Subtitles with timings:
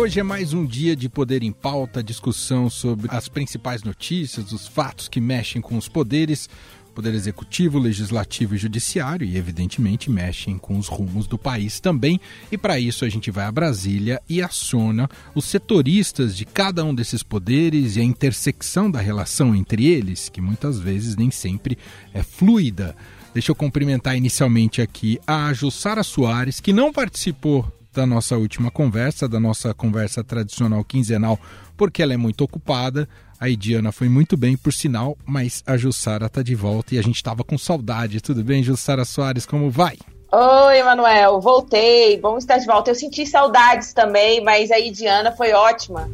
[0.00, 4.66] Hoje é mais um dia de Poder em Pauta, discussão sobre as principais notícias, os
[4.66, 6.48] fatos que mexem com os poderes,
[6.94, 12.18] Poder Executivo, Legislativo e Judiciário, e evidentemente mexem com os rumos do país também.
[12.50, 16.94] E para isso a gente vai a Brasília e aciona os setoristas de cada um
[16.94, 21.76] desses poderes e a intersecção da relação entre eles, que muitas vezes nem sempre
[22.14, 22.96] é fluida.
[23.34, 29.28] Deixa eu cumprimentar inicialmente aqui a Jussara Soares, que não participou da nossa última conversa,
[29.28, 31.38] da nossa conversa tradicional quinzenal,
[31.76, 33.08] porque ela é muito ocupada.
[33.38, 37.02] A Idiana foi muito bem, por sinal, mas a Jussara está de volta e a
[37.02, 38.20] gente estava com saudade.
[38.20, 39.96] Tudo bem, Jussara Soares, como vai?
[40.32, 42.16] Oi, Emanuel, voltei.
[42.20, 42.90] Bom estar de volta.
[42.90, 46.08] Eu senti saudades também, mas a Idiana foi ótima.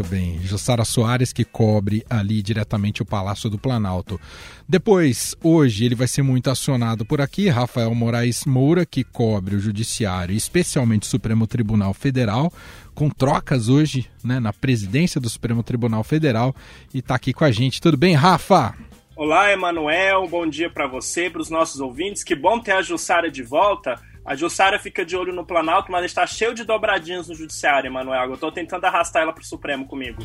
[0.00, 0.40] Muito bem.
[0.42, 4.18] Jussara Soares, que cobre ali diretamente o Palácio do Planalto.
[4.66, 7.50] Depois, hoje, ele vai ser muito acionado por aqui.
[7.50, 12.50] Rafael Moraes Moura, que cobre o Judiciário, especialmente o Supremo Tribunal Federal,
[12.94, 16.56] com trocas hoje né, na presidência do Supremo Tribunal Federal,
[16.94, 17.78] e está aqui com a gente.
[17.78, 18.74] Tudo bem, Rafa?
[19.14, 20.26] Olá, Emanuel.
[20.28, 22.24] Bom dia para você, para os nossos ouvintes.
[22.24, 24.00] Que bom ter a Jussara de volta.
[24.30, 28.28] A Jussara fica de olho no Planalto, mas está cheio de dobradinhos no Judiciário, Emanuel.
[28.28, 30.22] Eu estou tentando arrastar ela para o Supremo comigo.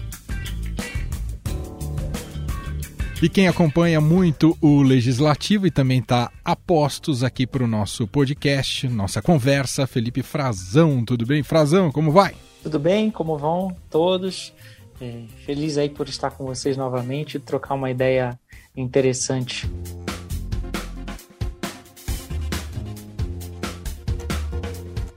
[3.19, 8.05] E quem acompanha muito o Legislativo e também está a postos aqui para o nosso
[8.05, 11.03] podcast, nossa conversa, Felipe Frazão.
[11.03, 11.91] Tudo bem, Frazão?
[11.91, 12.35] Como vai?
[12.61, 13.09] Tudo bem?
[13.09, 14.53] Como vão todos?
[15.01, 18.39] É, feliz aí por estar com vocês novamente e trocar uma ideia
[18.77, 19.67] interessante.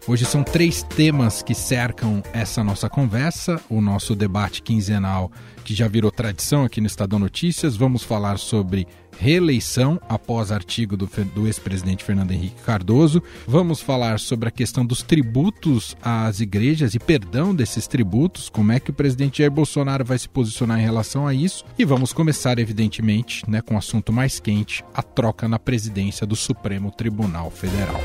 [0.09, 5.31] Hoje são três temas que cercam essa nossa conversa, o nosso debate quinzenal
[5.63, 7.77] que já virou tradição aqui no Estadão Notícias.
[7.77, 13.23] Vamos falar sobre reeleição após artigo do, do ex-presidente Fernando Henrique Cardoso.
[13.47, 18.81] Vamos falar sobre a questão dos tributos às igrejas e perdão desses tributos, como é
[18.81, 21.67] que o presidente Jair Bolsonaro vai se posicionar em relação a isso.
[21.79, 26.35] E vamos começar, evidentemente, né, com o assunto mais quente, a troca na presidência do
[26.35, 28.01] Supremo Tribunal Federal.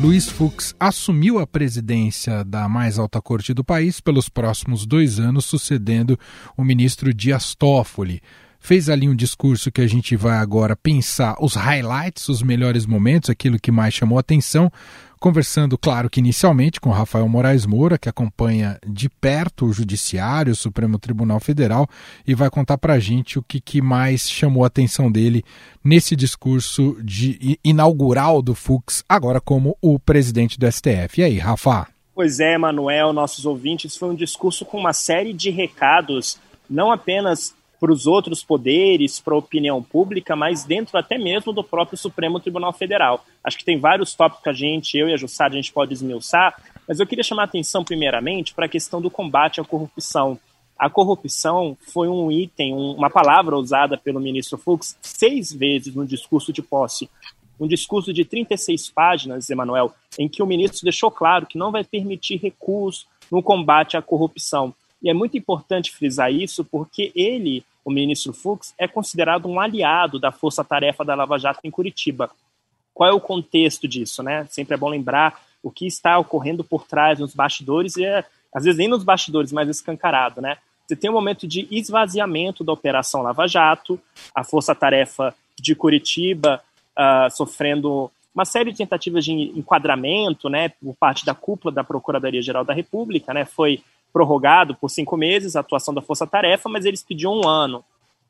[0.00, 5.44] Luiz Fux assumiu a presidência da mais alta corte do país pelos próximos dois anos,
[5.44, 6.16] sucedendo
[6.56, 8.22] o ministro Dias Toffoli.
[8.60, 13.28] Fez ali um discurso que a gente vai agora pensar os highlights, os melhores momentos,
[13.28, 14.70] aquilo que mais chamou atenção,
[15.18, 20.56] conversando, claro que inicialmente, com Rafael Moraes Moura, que acompanha de perto o Judiciário, o
[20.56, 21.88] Supremo Tribunal Federal,
[22.26, 25.44] e vai contar para a gente o que, que mais chamou a atenção dele
[25.84, 31.20] nesse discurso de inaugural do Fux, agora como o presidente do STF.
[31.20, 31.86] E aí, Rafa?
[32.14, 37.54] Pois é, Manuel, nossos ouvintes, foi um discurso com uma série de recados, não apenas
[37.80, 42.40] para os outros poderes, para a opinião pública, mas dentro até mesmo do próprio Supremo
[42.40, 43.24] Tribunal Federal.
[43.42, 45.92] Acho que tem vários tópicos que a gente, eu e a Jussara, a gente pode
[45.92, 50.38] esmiuçar, mas eu queria chamar a atenção primeiramente para a questão do combate à corrupção.
[50.78, 56.52] A corrupção foi um item, uma palavra usada pelo ministro Fux seis vezes no discurso
[56.52, 57.10] de posse.
[57.58, 61.82] Um discurso de 36 páginas, Emanuel, em que o ministro deixou claro que não vai
[61.82, 64.72] permitir recuos no combate à corrupção.
[65.02, 70.18] E é muito importante frisar isso porque ele, o ministro Fux, é considerado um aliado
[70.18, 72.30] da força-tarefa da Lava Jato em Curitiba.
[72.92, 74.46] Qual é o contexto disso, né?
[74.50, 78.64] Sempre é bom lembrar o que está ocorrendo por trás, nos bastidores, e é, às
[78.64, 80.58] vezes nem nos bastidores, mas escancarado, né?
[80.86, 84.00] Você tem um momento de esvaziamento da Operação Lava Jato,
[84.34, 86.62] a força-tarefa de Curitiba
[86.96, 92.64] uh, sofrendo uma série de tentativas de enquadramento, né, por parte da cúpula da Procuradoria-Geral
[92.64, 93.82] da República, né, foi
[94.12, 97.84] prorrogado por cinco meses a atuação da Força Tarefa, mas eles pediam um ano.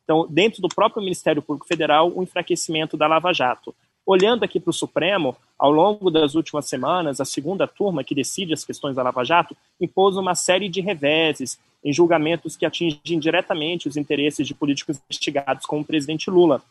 [0.05, 3.75] Então, dentro do próprio Ministério Público Federal, o enfraquecimento da Lava Jato.
[4.06, 8.55] Olhando aqui para o Supremo, ao longo das últimas semanas, a segunda turma, que decide
[8.55, 13.87] as questões da Lava Jato, impôs uma série de reveses em julgamentos que atingem diretamente
[13.87, 16.62] os interesses de políticos investigados, como o presidente Lula.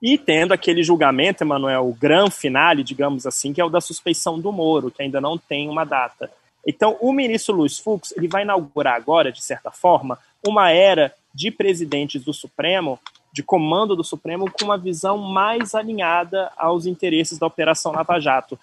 [0.00, 4.38] E tendo aquele julgamento, Emanuel, o grande finale, digamos assim, que é o da suspeição
[4.38, 6.30] do Moro, que ainda não tem uma data.
[6.66, 11.50] Então, o ministro Luiz Fux ele vai inaugurar agora, de certa forma, uma era de
[11.50, 12.98] presidentes do Supremo,
[13.32, 18.58] de comando do Supremo, com uma visão mais alinhada aos interesses da Operação Lava Jato.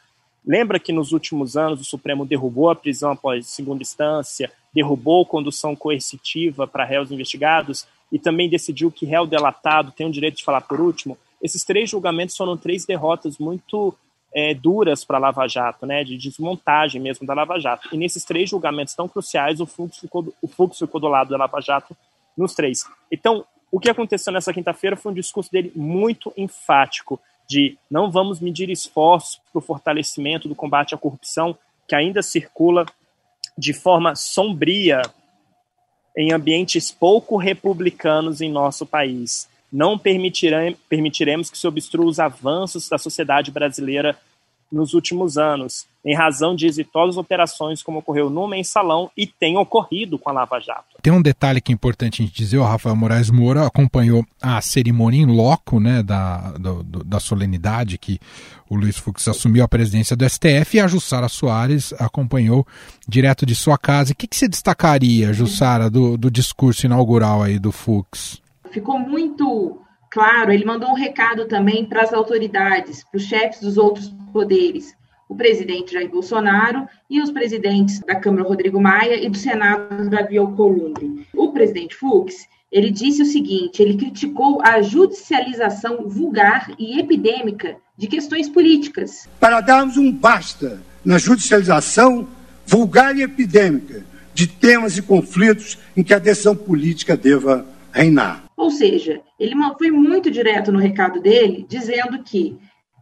[0.45, 5.75] Lembra que nos últimos anos o Supremo derrubou a prisão após segunda instância, derrubou condução
[5.75, 10.61] coercitiva para réus investigados e também decidiu que réu delatado tem o direito de falar
[10.61, 11.17] por último?
[11.41, 13.93] Esses três julgamentos foram três derrotas muito
[14.33, 17.89] é, duras para a Lava Jato, né, de desmontagem mesmo da Lava Jato.
[17.91, 21.37] E nesses três julgamentos tão cruciais, o Fux ficou, o Fux ficou do lado da
[21.37, 21.95] Lava Jato
[22.37, 22.85] nos três.
[23.11, 28.39] Então, o que aconteceu nessa quinta-feira foi um discurso dele muito enfático, de não vamos
[28.39, 31.57] medir esforços para o fortalecimento do combate à corrupção,
[31.87, 32.85] que ainda circula
[33.57, 35.01] de forma sombria
[36.15, 39.49] em ambientes pouco republicanos em nosso país.
[39.71, 44.17] Não permitiremos que se obstrua os avanços da sociedade brasileira
[44.71, 50.17] nos últimos anos, em razão de exitosas operações como ocorreu no Mensalão e tem ocorrido
[50.17, 50.97] com a Lava Jato.
[51.01, 54.61] Tem um detalhe que é importante a gente dizer, o Rafael Moraes Moura acompanhou a
[54.61, 58.17] cerimônia em loco né, da, do, da solenidade que
[58.69, 62.65] o Luiz Fux assumiu a presidência do STF e a Jussara Soares acompanhou
[63.05, 64.13] direto de sua casa.
[64.13, 68.41] O que, que você destacaria, Jussara, do, do discurso inaugural aí do Fux?
[68.71, 69.79] Ficou muito
[70.09, 74.95] claro, ele mandou um recado também para as autoridades, para os chefes dos outros poderes,
[75.27, 80.37] o presidente Jair Bolsonaro e os presidentes da Câmara Rodrigo Maia e do Senado Davi
[80.37, 81.27] Alcolumbre.
[81.33, 88.07] O presidente Fux, ele disse o seguinte, ele criticou a judicialização vulgar e epidêmica de
[88.07, 89.29] questões políticas.
[89.39, 92.27] Para darmos um basta na judicialização
[92.65, 94.03] vulgar e epidêmica
[94.33, 98.43] de temas e conflitos em que a decisão política deva reinar.
[98.61, 102.59] Ou seja, ele foi muito direto no recado dele, dizendo que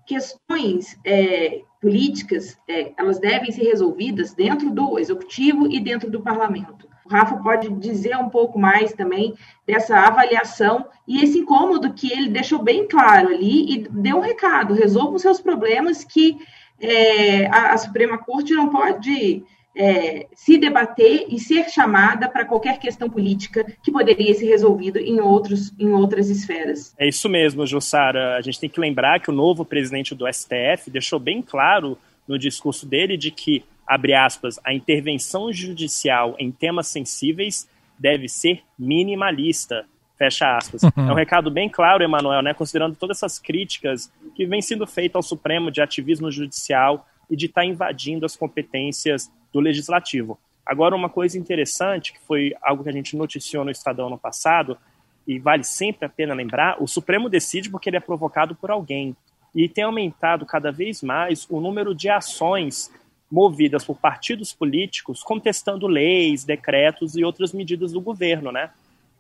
[0.08, 6.88] questões é, políticas é, elas devem ser resolvidas dentro do executivo e dentro do parlamento.
[7.06, 9.34] O Rafa pode dizer um pouco mais também
[9.68, 14.74] dessa avaliação e esse incômodo que ele deixou bem claro ali e deu um recado:
[14.74, 16.38] resolvam seus problemas que
[16.80, 19.44] é, a, a Suprema Corte não pode
[19.80, 25.22] é, se debater e ser chamada para qualquer questão política que poderia ser resolvido em,
[25.22, 26.94] outros, em outras esferas.
[27.00, 28.36] É isso mesmo, Jussara.
[28.36, 31.98] A gente tem que lembrar que o novo presidente do STF deixou bem claro
[32.28, 37.66] no discurso dele de que, abre aspas, a intervenção judicial em temas sensíveis
[37.98, 39.86] deve ser minimalista.
[40.18, 40.84] Fecha aspas.
[40.84, 40.92] Uhum.
[41.08, 42.54] É um recado bem claro, Emanuel, né?
[42.54, 47.46] Considerando todas essas críticas que vêm sendo feitas ao Supremo de ativismo judicial e de
[47.46, 50.40] estar tá invadindo as competências do legislativo.
[50.66, 54.78] Agora, uma coisa interessante, que foi algo que a gente noticiou no Estadão no passado,
[55.28, 59.16] e vale sempre a pena lembrar, o Supremo decide porque ele é provocado por alguém.
[59.54, 62.92] E tem aumentado cada vez mais o número de ações
[63.32, 68.72] movidas por partidos políticos contestando leis, decretos e outras medidas do governo, né?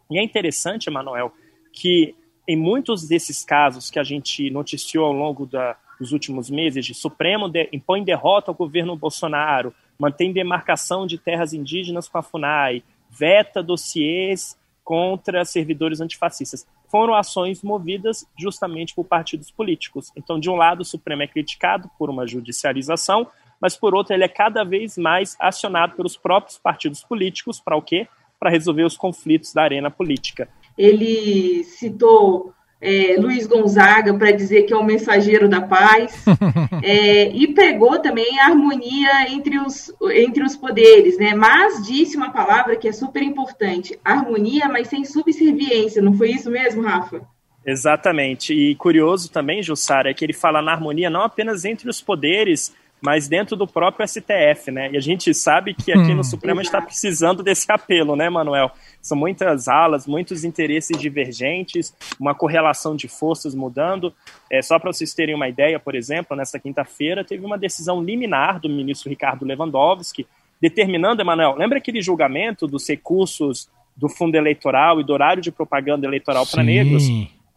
[0.09, 1.31] E é interessante, Emanuel,
[1.71, 2.15] que
[2.47, 6.95] em muitos desses casos que a gente noticiou ao longo da, dos últimos meses, de
[6.95, 12.81] Supremo de, impõe derrota ao governo Bolsonaro, mantém demarcação de terras indígenas com a FUNAI,
[13.09, 16.65] veta dossiês contra servidores antifascistas.
[16.87, 20.11] Foram ações movidas justamente por partidos políticos.
[20.15, 23.27] Então, de um lado, o Supremo é criticado por uma judicialização,
[23.61, 27.81] mas por outro, ele é cada vez mais acionado pelos próprios partidos políticos para o
[27.81, 28.07] quê?
[28.39, 30.49] Para resolver os conflitos da arena política.
[30.77, 36.23] Ele citou é, Luiz Gonzaga para dizer que é o mensageiro da paz,
[36.81, 41.33] é, e pregou também a harmonia entre os, entre os poderes, né?
[41.33, 46.01] mas disse uma palavra que é super importante: harmonia, mas sem subserviência.
[46.01, 47.21] Não foi isso mesmo, Rafa?
[47.65, 48.53] Exatamente.
[48.53, 52.73] E curioso também, Jussara, é que ele fala na harmonia não apenas entre os poderes,
[53.01, 54.91] mas dentro do próprio STF, né?
[54.91, 56.23] E a gente sabe que aqui no hum.
[56.23, 58.71] Supremo está precisando desse apelo, né, Manuel?
[59.01, 64.13] São muitas alas, muitos interesses divergentes, uma correlação de forças mudando.
[64.51, 68.59] É, só para vocês terem uma ideia, por exemplo, nesta quinta-feira teve uma decisão liminar
[68.59, 70.27] do ministro Ricardo Lewandowski,
[70.61, 76.05] determinando, Emanuel, lembra aquele julgamento dos recursos do fundo eleitoral e do horário de propaganda
[76.05, 77.03] eleitoral para negros?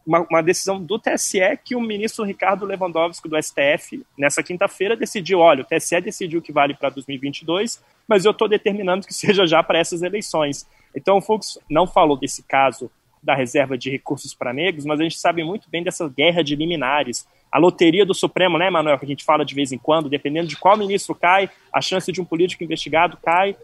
[0.07, 5.41] Uma, uma, decisão do TSE que o ministro Ricardo Lewandowski do STF, nessa quinta-feira, decidiu:
[5.41, 9.63] olha, o TSE decidiu que vale para 2022, mas eu estou determinando que seja já
[9.63, 10.67] para essas eleições.
[10.95, 12.91] Então, o Fux não falou desse caso
[13.23, 16.57] da reserva de recursos para negros, mas a gente sabe muito bem dessa guerra de
[16.57, 17.27] liminares.
[17.53, 20.49] A loteria do Supremo, né, Manuel, que a gente fala de vez em quando, dependendo
[20.49, 23.57] de qual ministro cai, a chance de um político investigado cai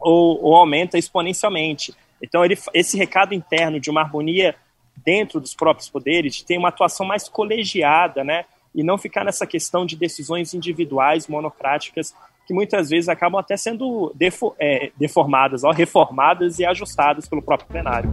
[0.00, 1.94] ou, ou aumenta exponencialmente.
[2.20, 4.56] Então, ele, esse recado interno de uma harmonia
[4.96, 8.44] dentro dos próprios poderes, tem uma atuação mais colegiada, né?
[8.74, 12.14] E não ficar nessa questão de decisões individuais, monocráticas,
[12.46, 17.68] que muitas vezes acabam até sendo defo é, deformadas, ó, reformadas e ajustadas pelo próprio
[17.68, 18.10] plenário.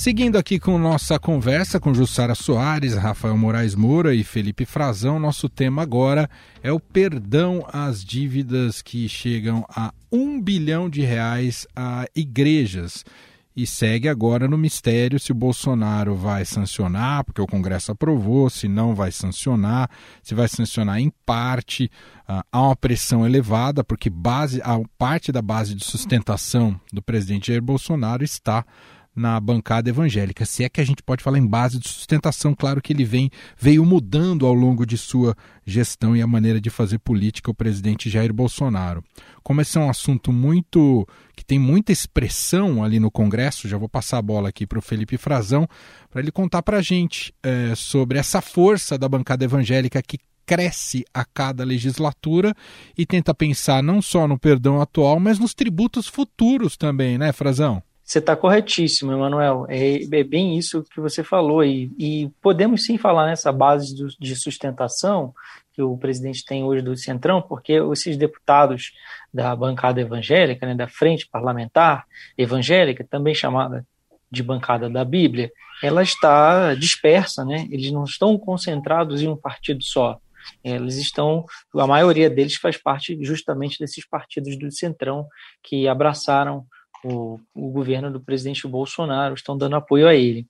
[0.00, 5.46] Seguindo aqui com nossa conversa com Jussara Soares, Rafael Moraes Moura e Felipe Frazão, nosso
[5.46, 6.26] tema agora
[6.62, 13.04] é o perdão às dívidas que chegam a um bilhão de reais a igrejas.
[13.54, 18.68] E segue agora no mistério se o Bolsonaro vai sancionar, porque o Congresso aprovou, se
[18.68, 19.90] não vai sancionar,
[20.22, 21.90] se vai sancionar em parte.
[22.26, 27.48] Uh, há uma pressão elevada, porque base, a parte da base de sustentação do presidente
[27.48, 28.64] Jair Bolsonaro está
[29.14, 30.46] na bancada evangélica.
[30.46, 33.30] Se é que a gente pode falar em base de sustentação, claro que ele vem
[33.58, 35.36] veio mudando ao longo de sua
[35.66, 39.02] gestão e a maneira de fazer política o presidente Jair Bolsonaro.
[39.42, 43.88] Como esse é um assunto muito que tem muita expressão ali no Congresso, já vou
[43.88, 45.68] passar a bola aqui para o Felipe Frazão
[46.10, 50.18] para ele contar para a gente é, sobre essa força da bancada evangélica que
[50.50, 52.52] cresce a cada legislatura
[52.98, 57.80] e tenta pensar não só no perdão atual, mas nos tributos futuros também, né, Frazão?
[58.10, 59.66] Você está corretíssimo, Emanuel.
[59.68, 61.62] É, é, bem isso que você falou.
[61.62, 65.32] E, e podemos sim falar nessa base do, de sustentação
[65.72, 68.90] que o presidente tem hoje do Centrão, porque esses deputados
[69.32, 72.04] da bancada evangélica, né, da frente parlamentar
[72.36, 73.86] evangélica, também chamada
[74.28, 77.68] de bancada da Bíblia, ela está dispersa, né?
[77.70, 80.18] Eles não estão concentrados em um partido só.
[80.64, 81.44] Eles estão,
[81.76, 85.28] a maioria deles faz parte justamente desses partidos do Centrão
[85.62, 86.66] que abraçaram
[87.04, 90.46] o, o governo do presidente Bolsonaro, estão dando apoio a ele.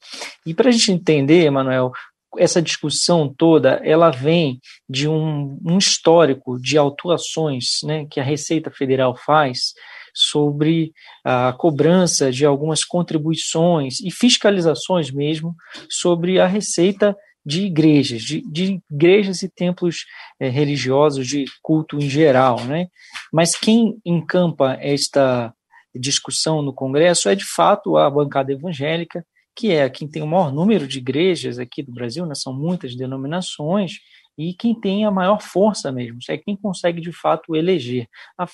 [0.47, 1.93] E para a gente entender, Emanuel,
[2.39, 8.71] essa discussão toda ela vem de um, um histórico de autuações né, que a Receita
[8.71, 9.73] Federal faz
[10.15, 10.93] sobre
[11.25, 15.55] a cobrança de algumas contribuições e fiscalizações mesmo
[15.89, 20.05] sobre a receita de igrejas, de, de igrejas e templos
[20.39, 22.89] é, religiosos de culto em geral, né?
[23.33, 25.53] Mas quem encampa esta
[25.95, 30.53] discussão no Congresso é de fato a bancada evangélica, que é quem tem o maior
[30.53, 32.35] número de igrejas aqui do Brasil, né?
[32.35, 33.99] São muitas denominações
[34.39, 38.07] e quem tem a maior força mesmo, é quem consegue de fato eleger.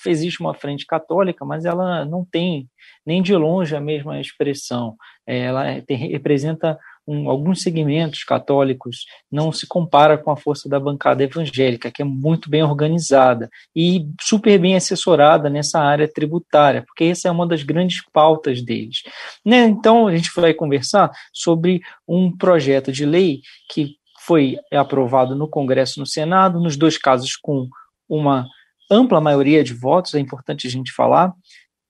[0.05, 2.69] Existe uma frente católica, mas ela não tem
[3.05, 4.97] nem de longe a mesma expressão.
[5.25, 10.79] É, ela tem, representa um, alguns segmentos católicos, não se compara com a força da
[10.79, 17.05] bancada evangélica, que é muito bem organizada e super bem assessorada nessa área tributária, porque
[17.05, 19.03] essa é uma das grandes pautas deles.
[19.45, 19.65] Né?
[19.65, 25.99] Então, a gente vai conversar sobre um projeto de lei que foi aprovado no Congresso
[25.99, 27.69] e no Senado, nos dois casos com
[28.09, 28.45] uma
[28.91, 31.33] ampla maioria de votos, é importante a gente falar,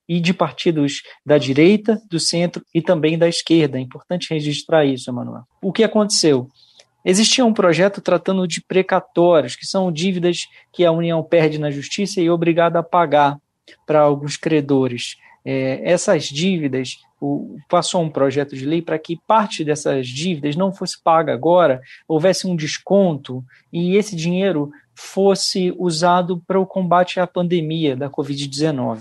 [0.07, 3.77] e de partidos da direita, do centro e também da esquerda.
[3.77, 5.43] É importante registrar isso, Emanuel.
[5.61, 6.47] O que aconteceu?
[7.03, 12.21] Existia um projeto tratando de precatórios, que são dívidas que a União perde na justiça
[12.21, 13.37] e é obrigada a pagar
[13.85, 15.15] para alguns credores.
[15.45, 20.73] É, essas dívidas, o, passou um projeto de lei para que parte dessas dívidas não
[20.73, 27.25] fosse paga agora, houvesse um desconto e esse dinheiro fosse usado para o combate à
[27.25, 28.99] pandemia da Covid-19.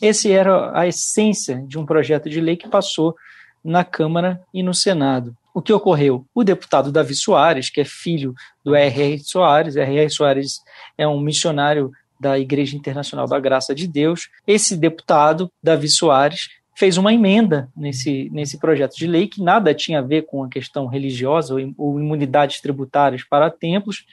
[0.00, 3.16] Esse era a essência de um projeto de lei que passou
[3.64, 5.36] na Câmara e no Senado.
[5.52, 6.24] O que ocorreu?
[6.34, 9.18] O deputado Davi Soares, que é filho do R.R.
[9.18, 10.08] Soares, R.R.
[10.10, 10.60] Soares
[10.96, 11.90] é um missionário
[12.20, 14.28] da Igreja Internacional da Graça de Deus.
[14.46, 19.98] Esse deputado, Davi Soares, fez uma emenda nesse, nesse projeto de lei que nada tinha
[19.98, 24.06] a ver com a questão religiosa ou, ou imunidades tributárias para templos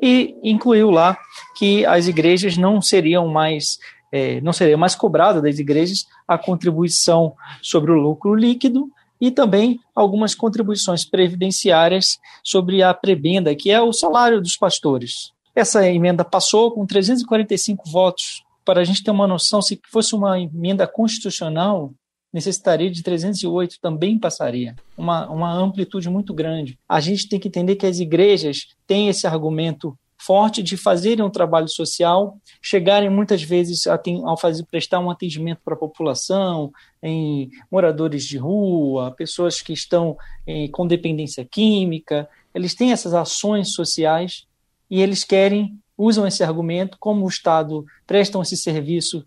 [0.00, 1.18] e incluiu lá
[1.56, 3.78] que as igrejas não seriam mais
[4.12, 8.88] é, não seria mais cobrada das igrejas a contribuição sobre o lucro líquido
[9.18, 15.32] e também algumas contribuições previdenciárias sobre a prebenda, que é o salário dos pastores.
[15.54, 18.42] Essa emenda passou com 345 votos.
[18.64, 21.92] Para a gente ter uma noção, se fosse uma emenda constitucional,
[22.32, 24.74] necessitaria de 308, também passaria.
[24.96, 26.78] Uma, uma amplitude muito grande.
[26.88, 31.30] A gente tem que entender que as igrejas têm esse argumento forte de fazerem um
[31.30, 36.70] trabalho social, chegarem muitas vezes a, ao fazer, prestar um atendimento para a população,
[37.02, 43.74] em moradores de rua, pessoas que estão em, com dependência química, eles têm essas ações
[43.74, 44.46] sociais
[44.88, 49.26] e eles querem, usam esse argumento, como o Estado prestam esse serviço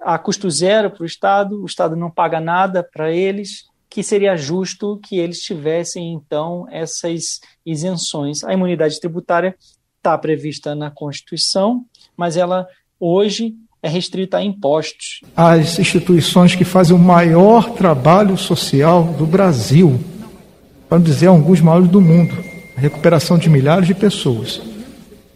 [0.00, 4.36] a custo zero para o Estado, o Estado não paga nada para eles, que seria
[4.36, 8.44] justo que eles tivessem, então, essas isenções.
[8.44, 9.56] A imunidade tributária
[9.98, 11.84] está prevista na Constituição,
[12.16, 12.66] mas ela
[12.98, 15.20] hoje é restrita a impostos.
[15.36, 20.00] As instituições que fazem o maior trabalho social do Brasil,
[20.88, 22.34] para não dizer alguns maiores do mundo,
[22.76, 24.60] a recuperação de milhares de pessoas.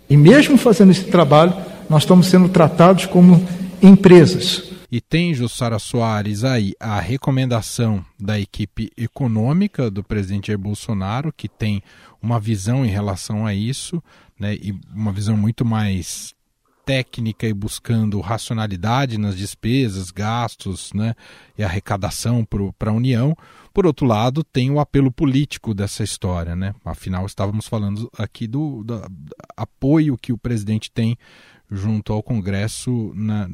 [0.09, 1.55] E mesmo fazendo esse trabalho,
[1.89, 3.47] nós estamos sendo tratados como
[3.83, 4.71] empresas.
[4.91, 11.49] E tem, Jussara Soares, aí a recomendação da equipe econômica do presidente Jair Bolsonaro, que
[11.49, 11.83] tem
[12.21, 14.03] uma visão em relação a isso,
[14.43, 16.35] né, e uma visão muito mais
[16.85, 21.15] técnica e buscando racionalidade nas despesas, gastos né,
[21.57, 22.45] e arrecadação
[22.77, 23.37] para a União.
[23.73, 26.57] Por outro lado, tem o apelo político dessa história.
[26.57, 26.75] Né?
[26.85, 29.01] Afinal, estávamos falando aqui do, do
[29.57, 31.17] apoio que o presidente tem
[31.75, 33.49] junto ao Congresso, na,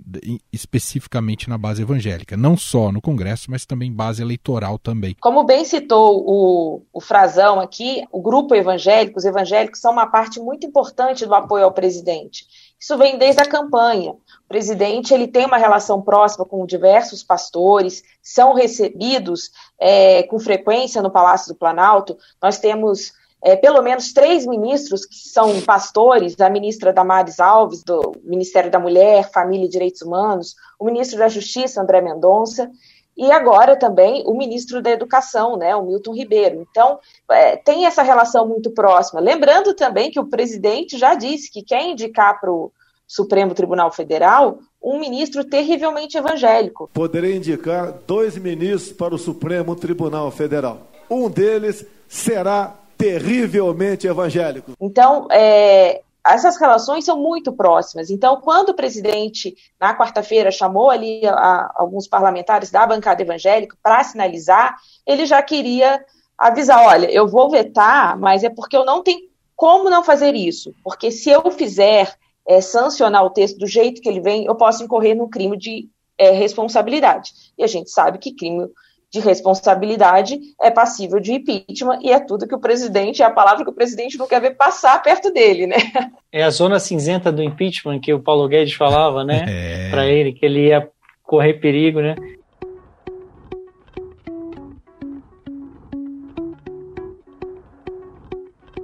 [0.52, 2.36] especificamente na base evangélica.
[2.36, 5.14] Não só no Congresso, mas também base eleitoral também.
[5.20, 10.40] Como bem citou o, o Frazão aqui, o grupo evangélico, os evangélicos são uma parte
[10.40, 12.44] muito importante do apoio ao presidente.
[12.78, 14.10] Isso vem desde a campanha.
[14.12, 21.02] O presidente ele tem uma relação próxima com diversos pastores, são recebidos é, com frequência
[21.02, 22.16] no Palácio do Planalto.
[22.42, 28.12] Nós temos é, pelo menos três ministros que são pastores, a ministra Damares Alves, do
[28.24, 32.70] Ministério da Mulher, Família e Direitos Humanos, o ministro da Justiça, André Mendonça,
[33.16, 36.64] e agora também o ministro da Educação, né, o Milton Ribeiro.
[36.70, 39.20] Então, é, tem essa relação muito próxima.
[39.20, 42.72] Lembrando também que o presidente já disse que quer indicar para o
[43.06, 46.88] Supremo Tribunal Federal um ministro terrivelmente evangélico.
[46.92, 50.82] Poderei indicar dois ministros para o Supremo Tribunal Federal.
[51.10, 54.72] Um deles será terrivelmente evangélico.
[54.80, 58.10] Então, é, essas relações são muito próximas.
[58.10, 63.76] Então, quando o presidente, na quarta-feira, chamou ali a, a, alguns parlamentares da bancada evangélica
[63.82, 64.76] para sinalizar,
[65.06, 66.04] ele já queria
[66.36, 70.74] avisar: olha, eu vou vetar, mas é porque eu não tenho como não fazer isso.
[70.84, 72.14] Porque se eu fizer
[72.46, 75.88] é, sancionar o texto do jeito que ele vem, eu posso incorrer no crime de
[76.18, 77.32] é, responsabilidade.
[77.56, 78.68] E a gente sabe que crime
[79.10, 83.64] de responsabilidade é passível de impeachment e é tudo que o presidente, é a palavra
[83.64, 85.76] que o presidente não quer ver passar perto dele, né?
[86.30, 89.46] É a zona cinzenta do impeachment que o Paulo Guedes falava, né?
[89.48, 89.90] É.
[89.90, 90.86] Para ele, que ele ia
[91.22, 92.14] correr perigo, né?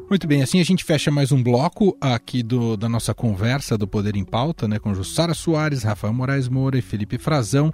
[0.09, 3.87] Muito bem, assim a gente fecha mais um bloco aqui do, da nossa conversa do
[3.87, 7.73] Poder em Pauta, né, com Jussara Soares, Rafael Moraes Moura e Felipe Frazão.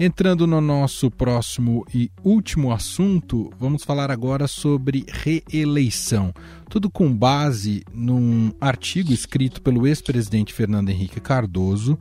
[0.00, 6.32] Entrando no nosso próximo e último assunto, vamos falar agora sobre reeleição.
[6.70, 11.98] Tudo com base num artigo escrito pelo ex-presidente Fernando Henrique Cardoso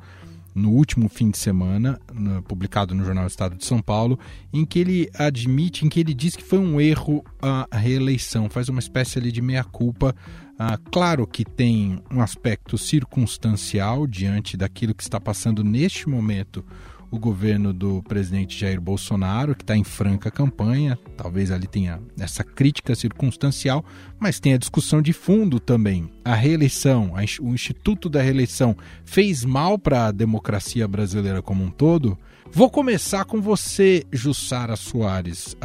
[0.53, 1.99] no último fim de semana,
[2.47, 4.19] publicado no Jornal Estado de São Paulo,
[4.53, 8.69] em que ele admite, em que ele diz que foi um erro a reeleição, faz
[8.69, 10.15] uma espécie ali de meia-culpa.
[10.57, 16.63] Ah, claro que tem um aspecto circunstancial diante daquilo que está passando neste momento
[17.09, 20.99] o governo do presidente Jair Bolsonaro, que está em franca campanha.
[21.15, 23.83] Talvez ali tenha essa crítica circunstancial,
[24.19, 26.11] mas tem a discussão de fundo também.
[26.25, 32.17] A reeleição, o Instituto da Reeleição, fez mal para a democracia brasileira como um todo?
[32.51, 35.55] Vou começar com você, Jussara Soares.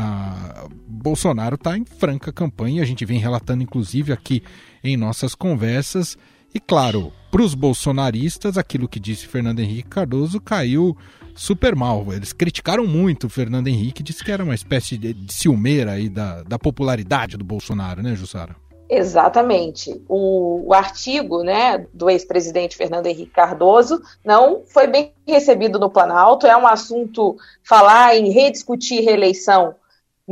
[0.87, 4.43] Bolsonaro está em franca campanha, a gente vem relatando inclusive aqui
[4.83, 6.17] em nossas conversas.
[6.55, 10.97] E claro, para os bolsonaristas, aquilo que disse Fernando Henrique Cardoso caiu
[11.35, 12.13] super mal.
[12.13, 16.09] Eles criticaram muito o Fernando Henrique, disse que era uma espécie de, de ciumeira aí
[16.09, 18.57] da, da popularidade do Bolsonaro, né, Jussara?
[18.95, 20.03] Exatamente.
[20.07, 26.47] O, o, artigo né, do ex-presidente Fernando Henrique Cardoso não foi bem recebido no Planalto.
[26.47, 29.75] É um assunto falar em rediscutir reeleição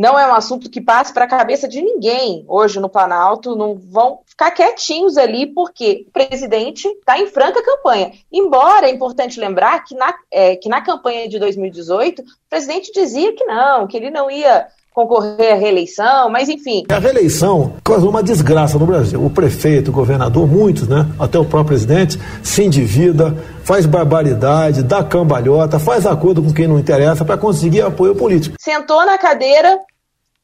[0.01, 3.75] não é um assunto que passe para a cabeça de ninguém hoje no Planalto, não
[3.75, 8.11] vão ficar quietinhos ali, porque o presidente está em franca campanha.
[8.33, 13.35] Embora é importante lembrar que na, é, que na campanha de 2018, o presidente dizia
[13.35, 16.85] que não, que ele não ia concorrer à reeleição, mas enfim.
[16.89, 19.23] A reeleição causou uma desgraça no Brasil.
[19.23, 21.07] O prefeito, o governador, muitos, né?
[21.19, 26.79] Até o próprio presidente, se endivida, faz barbaridade, dá cambalhota, faz acordo com quem não
[26.79, 28.57] interessa para conseguir apoio político.
[28.59, 29.79] Sentou na cadeira,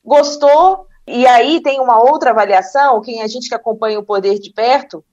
[0.07, 4.53] gostou, e aí tem uma outra avaliação, quem a gente que acompanha o poder de
[4.53, 5.05] perto,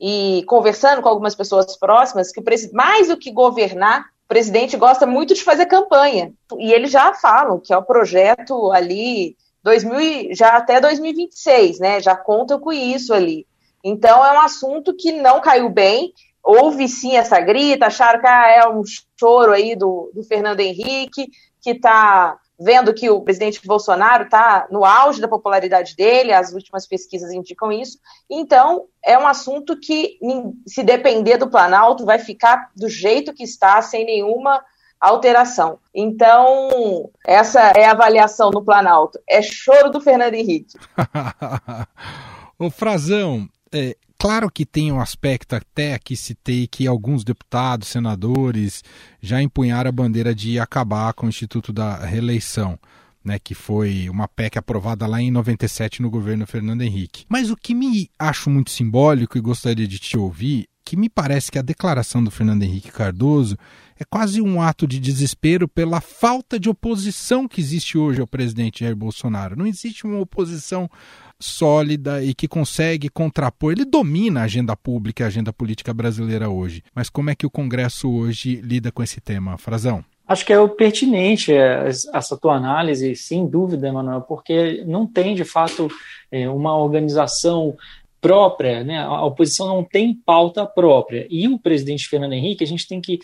[0.00, 5.34] e conversando com algumas pessoas próximas, que o mais do que governar, presidente gosta muito
[5.34, 6.32] de fazer campanha.
[6.58, 12.00] E eles já falam que é o projeto ali 2000, já até 2026, né?
[12.00, 13.46] Já contam com isso ali.
[13.84, 16.14] Então é um assunto que não caiu bem.
[16.42, 18.82] Houve sim essa grita, acharam que ah, é um
[19.20, 21.28] choro aí do, do Fernando Henrique,
[21.60, 26.86] que está vendo que o presidente Bolsonaro está no auge da popularidade dele, as últimas
[26.86, 27.98] pesquisas indicam isso.
[28.30, 30.18] Então, é um assunto que,
[30.66, 34.62] se depender do Planalto, vai ficar do jeito que está, sem nenhuma
[35.00, 35.78] alteração.
[35.92, 39.18] Então, essa é a avaliação no Planalto.
[39.28, 40.78] É choro do Fernando Henrique.
[42.58, 48.84] Ô Frazão, é, Claro que tem um aspecto, até que citei, que alguns deputados, senadores
[49.20, 52.78] já empunharam a bandeira de acabar com o Instituto da Reeleição.
[53.24, 57.24] Né, que foi uma PEC aprovada lá em 97 no governo Fernando Henrique.
[57.28, 61.50] Mas o que me acho muito simbólico e gostaria de te ouvir, que me parece
[61.50, 63.56] que a declaração do Fernando Henrique Cardoso
[64.02, 68.80] é quase um ato de desespero pela falta de oposição que existe hoje ao presidente
[68.80, 69.56] Jair Bolsonaro.
[69.56, 70.90] Não existe uma oposição
[71.38, 73.72] sólida e que consegue contrapor.
[73.72, 76.82] Ele domina a agenda pública e a agenda política brasileira hoje.
[76.94, 80.04] Mas como é que o Congresso hoje lida com esse tema, Frazão?
[80.26, 85.44] Acho que é pertinente é, essa tua análise, sem dúvida, Emanuel, porque não tem de
[85.44, 85.88] fato
[86.30, 87.76] é, uma organização
[88.22, 89.00] própria, né?
[89.00, 91.26] a oposição não tem pauta própria.
[91.28, 93.18] E o presidente Fernando Henrique, a gente tem que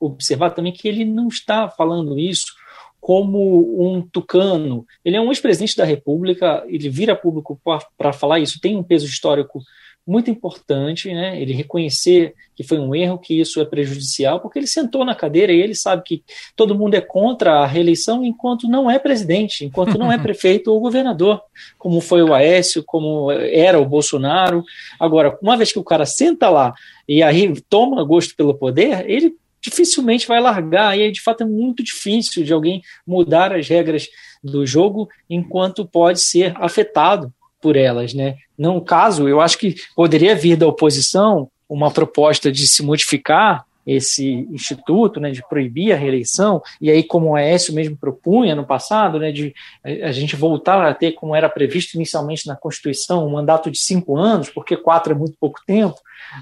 [0.00, 2.52] observar também que ele não está falando isso
[3.00, 4.84] como um tucano.
[5.04, 7.58] Ele é um ex-presidente da República, ele vira público
[7.96, 9.62] para falar isso, tem um peso histórico
[10.06, 11.40] muito importante, né?
[11.40, 15.52] Ele reconhecer que foi um erro, que isso é prejudicial, porque ele sentou na cadeira
[15.52, 16.22] e ele sabe que
[16.54, 20.80] todo mundo é contra a reeleição enquanto não é presidente, enquanto não é prefeito ou
[20.80, 21.42] governador,
[21.76, 24.62] como foi o Aécio, como era o Bolsonaro.
[25.00, 26.72] Agora, uma vez que o cara senta lá
[27.08, 31.46] e aí toma gosto pelo poder, ele dificilmente vai largar, e aí, de fato é
[31.46, 34.06] muito difícil de alguém mudar as regras
[34.42, 38.36] do jogo enquanto pode ser afetado por elas, né?
[38.58, 44.48] No caso, eu acho que poderia vir da oposição uma proposta de se modificar esse
[44.50, 49.20] instituto, né, de proibir a reeleição, e aí como o Aécio mesmo propunha no passado,
[49.20, 49.54] né, de
[50.02, 54.16] a gente voltar a ter, como era previsto inicialmente na Constituição, um mandato de cinco
[54.16, 55.94] anos, porque quatro é muito pouco tempo,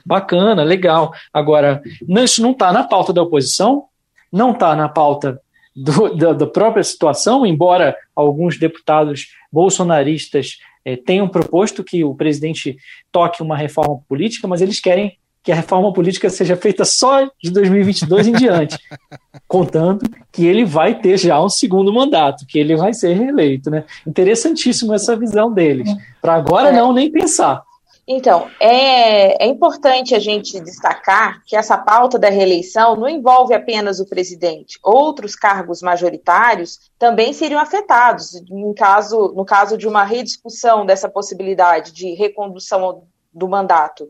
[0.07, 1.13] bacana, legal.
[1.31, 3.85] Agora, isso não está na pauta da oposição,
[4.33, 5.39] não está na pauta
[5.77, 12.77] do, da, da, própria situação, embora alguns deputados bolsonaristas eh, tenham proposto que o presidente
[13.11, 17.51] toque uma reforma política, mas eles querem que a reforma política seja feita só de
[17.51, 18.79] 2022 em diante,
[19.47, 23.85] contando que ele vai ter já um segundo mandato, que ele vai ser reeleito, né?
[24.07, 25.89] Interessantíssimo essa visão deles.
[26.23, 26.73] Para agora é.
[26.73, 27.63] não nem pensar.
[28.07, 33.99] Então, é, é importante a gente destacar que essa pauta da reeleição não envolve apenas
[33.99, 34.79] o presidente.
[34.83, 41.93] Outros cargos majoritários também seriam afetados, em caso, no caso de uma rediscussão dessa possibilidade
[41.93, 44.07] de recondução do mandato.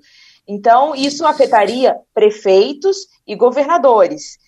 [0.46, 4.38] Então, isso afetaria prefeitos e governadores.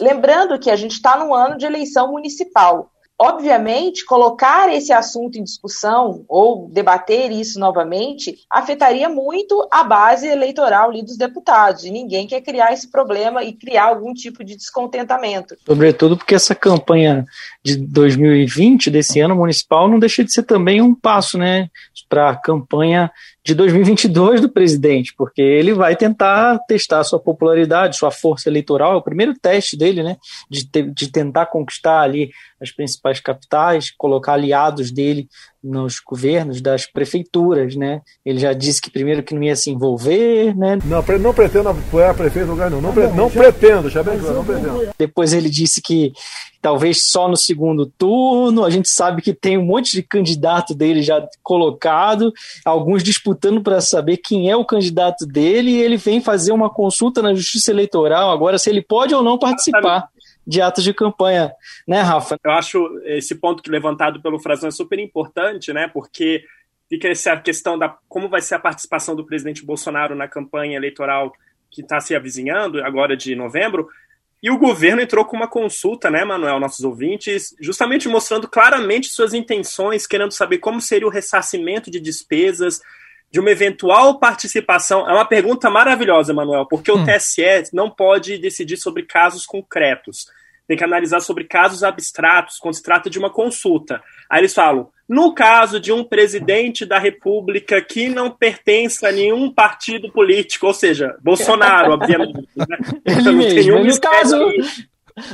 [0.00, 2.90] Lembrando que a gente está no ano de eleição municipal.
[3.18, 10.92] Obviamente, colocar esse assunto em discussão ou debater isso novamente afetaria muito a base eleitoral
[10.92, 11.84] dos deputados.
[11.84, 15.56] E ninguém quer criar esse problema e criar algum tipo de descontentamento.
[15.64, 17.24] Sobretudo porque essa campanha
[17.62, 21.68] de 2020, desse ano municipal, não deixa de ser também um passo né,
[22.08, 23.12] para a campanha
[23.44, 28.96] de 2022 do presidente, porque ele vai tentar testar sua popularidade, sua força eleitoral, é
[28.96, 30.16] o primeiro teste dele, né,
[30.50, 32.30] de, te, de tentar conquistar ali
[32.60, 35.28] as principais capitais, colocar aliados dele
[35.62, 38.02] nos governos das prefeituras, né?
[38.24, 40.78] Ele já disse que primeiro que não ia se envolver, né?
[40.84, 42.82] Não, não pretendo apoiar prefeito lugar não.
[42.82, 44.90] Não, pre, não pretendo, já bem claro, não pretendo.
[44.98, 46.12] Depois ele disse que
[46.64, 48.64] talvez só no segundo turno.
[48.64, 52.32] A gente sabe que tem um monte de candidato dele já colocado,
[52.64, 57.20] alguns disputando para saber quem é o candidato dele, e ele vem fazer uma consulta
[57.20, 60.08] na Justiça Eleitoral agora se ele pode ou não participar
[60.46, 61.52] de atos de campanha,
[61.86, 62.38] né, Rafa?
[62.42, 66.44] Eu acho esse ponto que levantado pelo Frazão é super importante, né, porque
[66.88, 71.30] fica essa questão da como vai ser a participação do presidente Bolsonaro na campanha eleitoral
[71.70, 73.86] que está se avizinhando, agora de novembro,
[74.42, 79.32] e o governo entrou com uma consulta, né, Manuel, nossos ouvintes, justamente mostrando claramente suas
[79.32, 82.80] intenções, querendo saber como seria o ressarcimento de despesas,
[83.30, 85.08] de uma eventual participação.
[85.08, 87.02] É uma pergunta maravilhosa, Manuel, porque hum.
[87.02, 90.26] o TSE não pode decidir sobre casos concretos.
[90.66, 94.02] Tem que analisar sobre casos abstratos, quando se trata de uma consulta.
[94.30, 99.52] Aí eles falam: no caso de um presidente da República que não pertence a nenhum
[99.52, 102.48] partido político, ou seja, Bolsonaro, obviamente.
[102.56, 102.66] Né?
[103.04, 103.84] Ele mesmo.
[103.84, 104.38] No caso,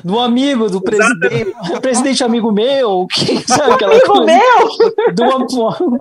[0.05, 4.27] do amigo do presidente, presidente amigo meu, que sabe aquela amigo coisa?
[4.27, 5.15] meu.
[5.15, 5.25] Do,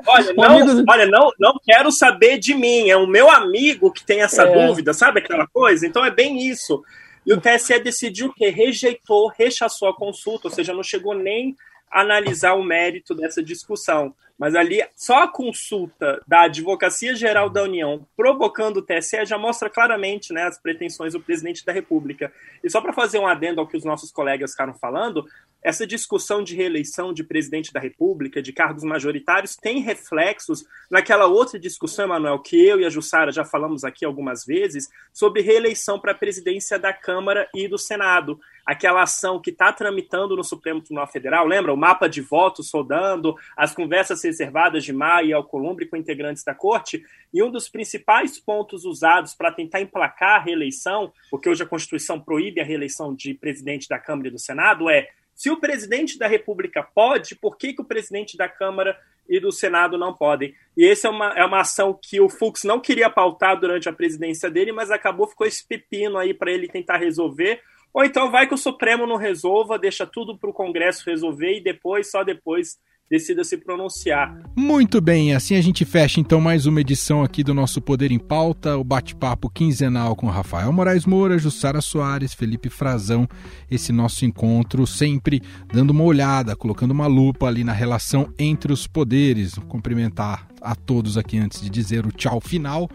[0.08, 0.84] olha, não, amigo...
[0.90, 4.68] olha não, não quero saber de mim, é o meu amigo que tem essa é.
[4.68, 5.88] dúvida, sabe aquela coisa?
[5.88, 6.84] Então é bem isso.
[7.26, 11.56] E o TSE decidiu que rejeitou, rechaçou a consulta, ou seja, não chegou nem
[11.92, 14.14] analisar o mérito dessa discussão.
[14.40, 19.70] Mas ali, só a consulta da Advocacia Geral da União provocando o TSE já mostra
[19.70, 22.32] claramente né, as pretensões do presidente da República.
[22.64, 25.26] E só para fazer um adendo ao que os nossos colegas ficaram falando,
[25.62, 31.60] essa discussão de reeleição de presidente da República, de cargos majoritários, tem reflexos naquela outra
[31.60, 36.14] discussão, Emanuel, que eu e a Jussara já falamos aqui algumas vezes, sobre reeleição para
[36.14, 38.40] a presidência da Câmara e do Senado.
[38.70, 41.74] Aquela ação que está tramitando no Supremo Tribunal Federal, lembra?
[41.74, 46.54] O mapa de votos rodando, as conversas reservadas de Maia e Alcolumbre com integrantes da
[46.54, 47.04] corte,
[47.34, 52.20] e um dos principais pontos usados para tentar emplacar a reeleição, porque hoje a Constituição
[52.20, 56.28] proíbe a reeleição de presidente da Câmara e do Senado, é se o presidente da
[56.28, 58.96] República pode, por que, que o presidente da Câmara
[59.28, 60.54] e do Senado não podem?
[60.78, 63.94] E essa é uma, é uma ação que o Fux não queria pautar durante a
[63.94, 67.64] presidência dele, mas acabou, ficou esse pepino aí para ele tentar resolver.
[67.94, 71.64] Ou então vai que o Supremo não resolva, deixa tudo para o Congresso resolver e
[71.64, 72.78] depois, só depois,
[73.10, 74.38] decida se pronunciar.
[74.56, 78.20] Muito bem, assim a gente fecha então mais uma edição aqui do nosso Poder em
[78.20, 83.28] Pauta, o bate-papo quinzenal com Rafael Moraes Moura, Jussara Soares, Felipe Frazão,
[83.70, 85.42] esse nosso encontro sempre
[85.74, 89.56] dando uma olhada, colocando uma lupa ali na relação entre os poderes.
[89.56, 92.88] Vou cumprimentar a todos aqui antes de dizer o tchau final.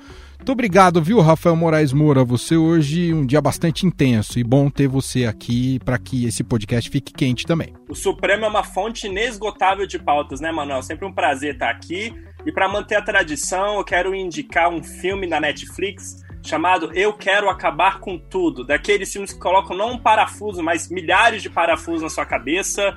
[0.45, 2.23] Muito obrigado, viu, Rafael Moraes Moura?
[2.23, 6.91] Você hoje um dia bastante intenso e bom ter você aqui para que esse podcast
[6.91, 7.73] fique quente também.
[7.89, 10.83] O Supremo é uma fonte inesgotável de pautas, né, Manuel?
[10.83, 12.15] Sempre um prazer estar aqui.
[12.45, 17.49] E para manter a tradição, eu quero indicar um filme da Netflix chamado Eu Quero
[17.49, 22.11] Acabar com Tudo, daqueles filmes que colocam não um parafuso, mas milhares de parafusos na
[22.11, 22.95] sua cabeça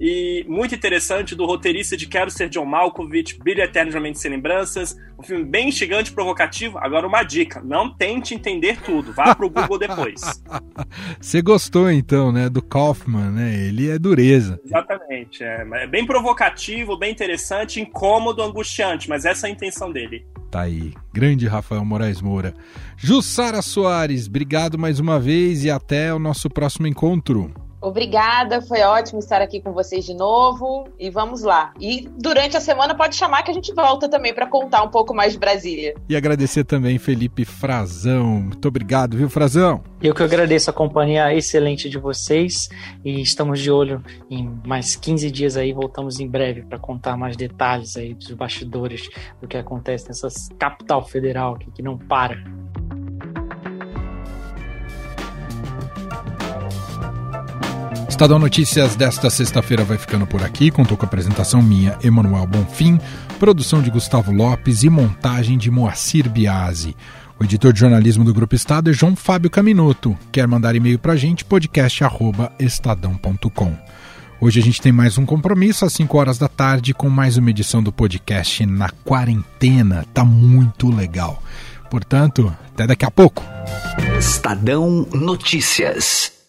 [0.00, 5.22] e muito interessante do roteirista de Quero Ser John Malkovich, Brilho Eternamente Sem Lembranças, um
[5.22, 6.78] filme bem instigante e provocativo.
[6.78, 10.42] Agora uma dica, não tente entender tudo, vá pro Google depois.
[11.20, 13.54] Você gostou então, né, do Kaufman, né?
[13.66, 14.58] Ele é dureza.
[14.64, 20.24] Exatamente, é, é bem provocativo, bem interessante, incômodo, angustiante, mas essa é a intenção dele.
[20.50, 22.54] Tá aí, grande Rafael Moraes Moura.
[22.96, 27.52] Jussara Soares, obrigado mais uma vez e até o nosso próximo encontro.
[27.80, 31.72] Obrigada, foi ótimo estar aqui com vocês de novo e vamos lá.
[31.80, 35.14] E durante a semana pode chamar que a gente volta também para contar um pouco
[35.14, 35.94] mais de Brasília.
[36.08, 38.42] E agradecer também Felipe Frazão.
[38.42, 39.82] Muito obrigado, viu, Frazão?
[40.02, 42.68] Eu que agradeço a companhia excelente de vocês
[43.04, 47.36] e estamos de olho em mais 15 dias aí, voltamos em breve para contar mais
[47.36, 49.08] detalhes aí dos bastidores
[49.40, 52.42] do que acontece nessa capital federal aqui que não para.
[58.20, 60.70] Estadão Notícias desta sexta-feira vai ficando por aqui.
[60.70, 63.00] Contou com a apresentação minha, Emanuel Bonfim,
[63.38, 66.94] produção de Gustavo Lopes e montagem de Moacir Biasi.
[67.38, 70.14] O editor de jornalismo do Grupo Estado é João Fábio Caminoto.
[70.30, 71.46] Quer mandar e-mail para a gente?
[71.46, 73.74] podcast.estadão.com.
[74.38, 77.48] Hoje a gente tem mais um compromisso às 5 horas da tarde com mais uma
[77.48, 80.04] edição do podcast na quarentena.
[80.12, 81.42] Tá muito legal.
[81.90, 83.42] Portanto, até daqui a pouco.
[84.18, 86.39] Estadão Notícias.